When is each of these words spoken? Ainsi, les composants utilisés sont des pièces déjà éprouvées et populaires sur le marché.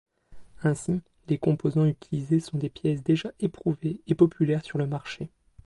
Ainsi, 0.63 0.99
les 1.27 1.37
composants 1.37 1.85
utilisés 1.85 2.39
sont 2.39 2.57
des 2.57 2.71
pièces 2.71 3.03
déjà 3.03 3.29
éprouvées 3.39 4.01
et 4.07 4.15
populaires 4.15 4.65
sur 4.65 4.79
le 4.79 4.87
marché. 4.87 5.29